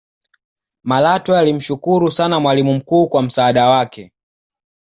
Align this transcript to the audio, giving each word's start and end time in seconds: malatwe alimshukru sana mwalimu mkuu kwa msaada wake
malatwe 0.83 1.37
alimshukru 1.39 2.11
sana 2.11 2.39
mwalimu 2.39 2.73
mkuu 2.73 3.07
kwa 3.07 3.21
msaada 3.21 3.69
wake 3.69 4.11